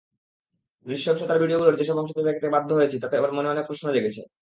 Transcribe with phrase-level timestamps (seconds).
[0.85, 4.21] নৃশংসতার ভিডিওগুলোর যেসব অংশ দেখতে বাধ্য হয়েছি, তাতে মনে অনেক প্রশ্ন জেগেছে।